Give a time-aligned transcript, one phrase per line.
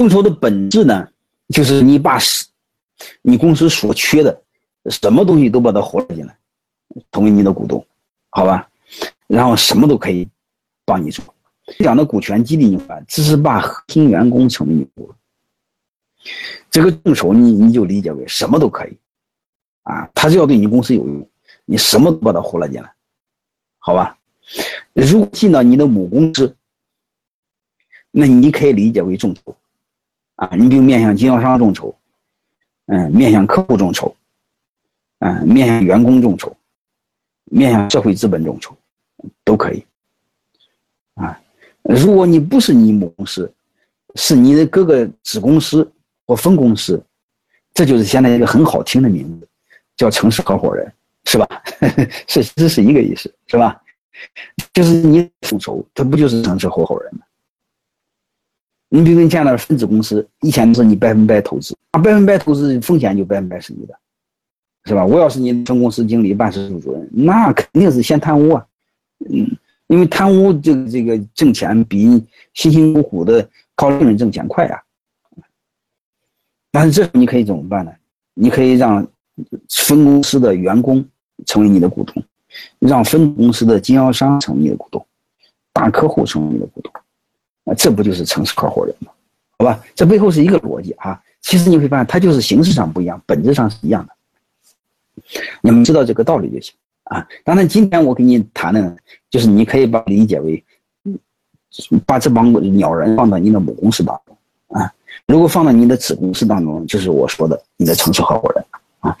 [0.00, 1.06] 众筹的本质呢，
[1.48, 2.18] 就是你把
[3.20, 4.42] 你公司所缺的
[4.86, 6.34] 什么东西都把它活了进来，
[7.12, 7.86] 成为你的股东，
[8.30, 8.66] 好吧？
[9.26, 10.26] 然后什么都可以
[10.86, 11.22] 帮你做。
[11.80, 15.14] 讲的股权激励你只是把核心员工成为你股东。
[16.70, 18.96] 这个众筹你你就理解为什么都可以，
[19.82, 21.28] 啊，他只要对你公司有用，
[21.66, 22.90] 你什么都把它活了进来，
[23.76, 24.16] 好吧？
[24.94, 26.56] 如果进到你的母公司，
[28.10, 29.54] 那你可以理解为众筹，
[30.40, 31.94] 啊，你比如面向经销商众筹，
[32.86, 34.14] 嗯，面向客户众筹，
[35.20, 36.56] 嗯，面向员工众筹，
[37.44, 38.74] 面向社会资本众筹，
[39.44, 39.84] 都可以，
[41.14, 41.40] 啊，
[41.82, 43.52] 如果你不是你母公司，
[44.14, 45.90] 是你的各个子公司。
[46.26, 47.02] 或分公司，
[47.74, 49.48] 这就是现在一个很好听的名字，
[49.96, 50.92] 叫城市合伙人，
[51.24, 51.48] 是吧？
[52.28, 53.82] 是这是一个意思，是吧？
[54.72, 57.22] 就是你众筹，它不就是城市合伙人吗？
[58.92, 63.94] 你比如你建了分子公司，以前是你百分百投资，啊，百分百投资风险就百分百是你的，
[64.84, 65.06] 是吧？
[65.06, 68.66] 我要是你分公司经理、办事处主任，那肯定是先贪污啊，
[69.30, 69.48] 嗯，
[69.86, 72.22] 因为贪污这个这个挣钱比
[72.54, 74.76] 辛辛苦苦的靠利润挣钱快啊。
[76.72, 77.92] 但是这你可以怎么办呢？
[78.34, 79.06] 你可以让
[79.68, 81.04] 分公司的员工
[81.46, 82.22] 成为你的股东，
[82.78, 85.06] 让分公司的经销商成为你的股东，
[85.72, 86.92] 大客户成为你的股东，
[87.74, 89.10] 这不就是城市合伙人吗？
[89.58, 91.20] 好吧，这背后是一个逻辑啊。
[91.42, 94.14] 其实你会发现，它就是形式上不一样，本质上是一样的。
[95.60, 97.26] 你们知道这个道理就行啊。
[97.44, 98.96] 当然，今天我跟你谈的，
[99.28, 100.64] 就是你可以把理解为，
[102.06, 104.36] 把这帮鸟人放到你的母公司当中
[104.68, 104.92] 啊。
[105.26, 108.64] 如果放到你的子公司当中，就是我说的你的城市合伙人
[109.00, 109.16] 啊。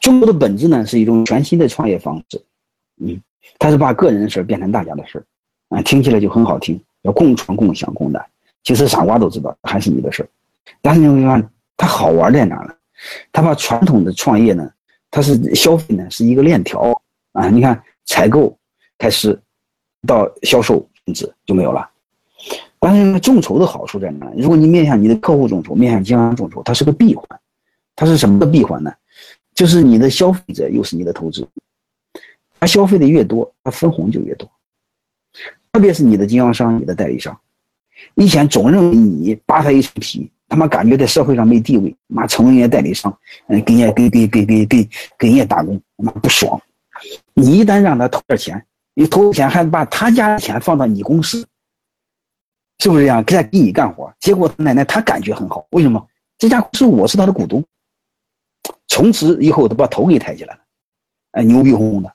[0.00, 2.42] 中国的本质呢是一种全新的创业方式，
[3.00, 3.20] 嗯，
[3.58, 5.24] 它是把个人的事变成大家的事
[5.68, 8.22] 啊，听起来就很好听，要共创、共享、共担。
[8.62, 10.28] 其实傻瓜都知道，还是你的事
[10.82, 12.74] 但是你会发现，它好玩在哪呢？
[13.32, 14.70] 它把传统的创业呢，
[15.10, 16.92] 它是消费呢是一个链条
[17.32, 17.48] 啊。
[17.48, 18.54] 你看，采购
[18.98, 19.40] 开始
[20.06, 21.88] 到销售甚至就没有了。
[22.78, 24.30] 但是众筹的好处在哪？
[24.36, 27.24] 如果你面向你的客户众筹，面向经销商众筹，它是个闭环。
[27.94, 28.92] 它是什么的闭环呢？
[29.54, 31.48] 就是你的消费者又是你的投资，
[32.60, 34.46] 他消费的越多，他分红就越多。
[35.76, 37.38] 特别是你的经销商、你的代理商，
[38.14, 43.14] 以前总认为你扒他一层皮，他妈感觉在社会上没地位，妈成为人家代理商，
[43.48, 44.88] 嗯，给人家给给给给给
[45.18, 46.58] 给人家打工，妈不爽。
[47.34, 51.46] 你一旦让他投点钱，你投钱还把他家的钱放到你公司。
[52.78, 53.22] 是不是这样？
[53.22, 55.66] 给他给你干活，结果奶奶他感觉很好。
[55.72, 56.02] 为什么？
[56.38, 57.62] 这家公司我是他的股东，
[58.88, 60.60] 从此以后他把头给抬起来了，
[61.32, 62.14] 哎，牛逼哄哄的，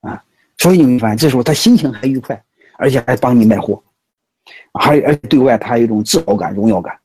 [0.00, 0.24] 啊！
[0.58, 2.42] 所以你会发现，这时候他心情还愉快，
[2.76, 3.82] 而且还帮你卖货，
[4.72, 6.98] 还而且对外他有一种自豪感、荣耀感。